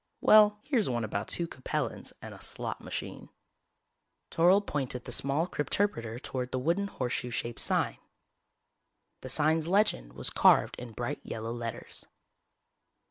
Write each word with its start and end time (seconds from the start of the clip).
Well, 0.19 0.57
here's 0.63 0.89
one 0.89 1.03
about 1.03 1.27
two 1.27 1.47
Capellans 1.47 2.11
and 2.23 2.33
a 2.33 2.41
slot 2.41 2.81
machine...._ 2.81 3.29
Toryl 4.35 4.65
pointed 4.65 5.05
the 5.05 5.11
small 5.11 5.45
crypterpreter 5.45 6.17
toward 6.17 6.51
the 6.51 6.57
wooden, 6.57 6.87
horseshoe 6.87 7.29
shaped 7.29 7.59
sign. 7.59 7.99
The 9.21 9.29
sign's 9.29 9.67
legend 9.67 10.13
was 10.13 10.31
carved 10.31 10.75
in 10.79 10.93
bright 10.93 11.19
yellow 11.21 11.53
letters. 11.53 12.07